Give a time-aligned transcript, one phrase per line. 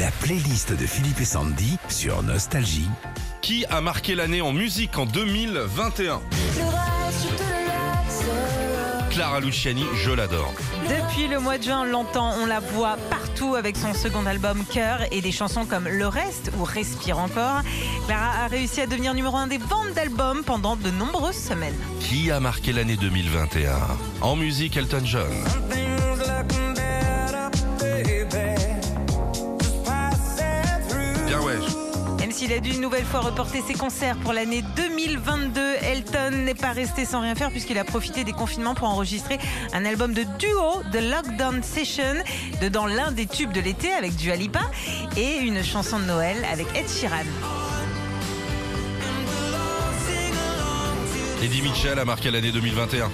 [0.00, 2.88] La playlist de Philippe et Sandy sur Nostalgie.
[3.42, 6.20] Qui a marqué l'année en musique en 2021
[9.10, 10.52] Clara Luciani, je l'adore.
[10.88, 14.64] Depuis le mois de juin, on l'entend, on la voit partout avec son second album
[14.64, 17.62] Cœur et des chansons comme Le Reste ou Respire encore.
[18.08, 21.78] Clara a réussi à devenir numéro un des ventes d'albums pendant de nombreuses semaines.
[22.00, 23.76] Qui a marqué l'année 2021
[24.22, 25.30] En musique, Elton John.
[32.44, 36.72] S'il a dû une nouvelle fois reporter ses concerts pour l'année 2022, Elton n'est pas
[36.72, 39.38] resté sans rien faire puisqu'il a profité des confinements pour enregistrer
[39.72, 42.22] un album de duo, The Lockdown Session,
[42.60, 44.60] dedans l'un des tubes de l'été avec Dua Lipa
[45.16, 47.24] et une chanson de Noël avec Ed Sheeran.
[51.42, 53.10] Eddie Mitchell a marqué l'année 2021.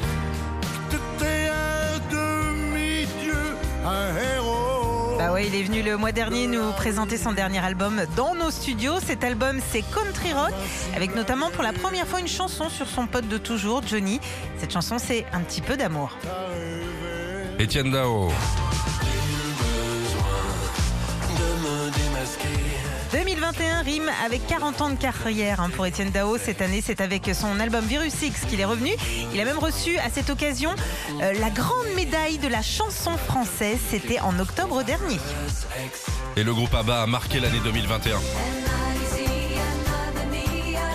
[5.20, 8.50] Bah ouais, il est venu le mois dernier nous présenter son dernier album dans nos
[8.50, 9.00] studios.
[9.00, 10.54] Cet album, c'est Country Rock,
[10.96, 14.18] avec notamment pour la première fois une chanson sur son pote de toujours, Johnny.
[14.56, 16.16] Cette chanson, c'est Un petit peu d'amour.
[17.60, 18.30] Etienne Dao.
[23.52, 26.38] 2021 rime avec 40 ans de carrière hein, pour Étienne Dao.
[26.38, 28.90] Cette année, c'est avec son album Virus X qu'il est revenu.
[29.34, 30.70] Il a même reçu à cette occasion
[31.20, 33.78] euh, la grande médaille de la chanson française.
[33.90, 35.18] C'était en octobre dernier.
[36.36, 38.18] Et le groupe ABBA a marqué l'année 2021.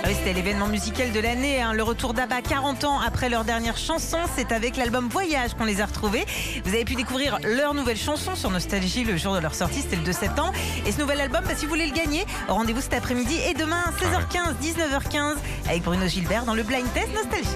[0.06, 1.60] Ah oui, c'était l'événement musical de l'année.
[1.64, 1.74] hein.
[1.74, 4.20] Le retour d'ABBA 40 ans après leur dernière chanson.
[4.36, 6.26] C'est avec l'album Voyage qu'on les a retrouvés.
[6.64, 9.82] Vous avez pu découvrir leur nouvelle chanson sur Nostalgie le jour de leur sortie.
[9.82, 10.54] C'était le 2 septembre.
[10.86, 13.82] Et ce nouvel album, bah, si vous voulez le gagner, rendez-vous cet après-midi et demain
[14.00, 17.50] 16h15, 19h15 avec Bruno Gilbert dans le Blind Test Nostalgie.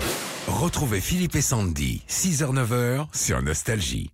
[0.47, 4.09] Retrouvez Philippe et Sandy, 6h-9h sur Nostalgie.